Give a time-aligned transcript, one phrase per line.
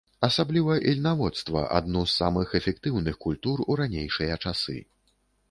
[0.27, 4.81] Асабліва ільнаводства, адну з самых эфектыўных культур у ранейшыя часы.